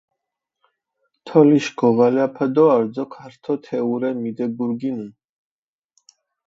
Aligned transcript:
თოლიშ 1.25 1.65
გოვალაფა 1.79 2.45
დო 2.55 2.63
არძოქ 2.75 3.11
ართო 3.25 3.53
თეჸურე 3.63 4.09
მიდეგურგინჷ. 4.21 5.07